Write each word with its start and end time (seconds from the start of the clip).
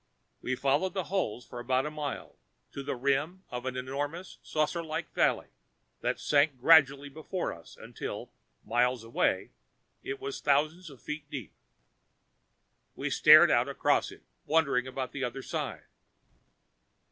We 0.41 0.55
followed 0.55 0.95
the 0.95 1.03
holes 1.13 1.45
for 1.45 1.59
about 1.59 1.85
a 1.85 1.91
mile, 1.91 2.35
to 2.71 2.81
the 2.81 2.95
rim 2.95 3.43
of 3.51 3.67
an 3.67 3.77
enormous 3.77 4.39
saucerlike 4.41 5.11
valley 5.13 5.49
that 5.99 6.19
sank 6.19 6.57
gradually 6.59 7.07
before 7.07 7.53
us 7.53 7.77
until, 7.77 8.31
miles 8.65 9.03
away, 9.03 9.51
it 10.01 10.19
was 10.19 10.41
thousands 10.41 10.89
of 10.89 11.03
feet 11.03 11.29
deep. 11.29 11.53
We 12.95 13.11
stared 13.11 13.51
out 13.51 13.69
across 13.69 14.11
it, 14.11 14.23
wondering 14.47 14.87
about 14.87 15.11
the 15.11 15.23
other 15.23 15.43
side. 15.43 15.85